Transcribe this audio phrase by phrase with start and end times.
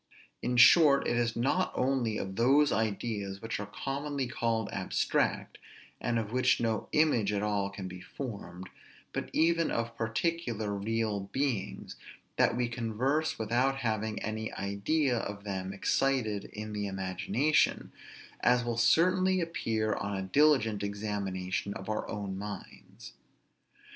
[0.41, 5.59] In short, it is not only of those ideas which are commonly called abstract,
[5.99, 8.67] and of which no image at all can be formed,
[9.13, 11.97] but even of particular, real beings,
[12.37, 17.91] that we converse without having any idea of them excited in the imagination;
[18.39, 23.13] as will certainly appear on a diligent examination of our own minds.